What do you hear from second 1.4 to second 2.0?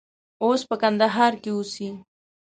کې اوسي.